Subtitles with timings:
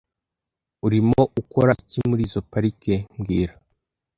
[0.85, 3.53] Urimo ukora iki muri izoi parike mbwira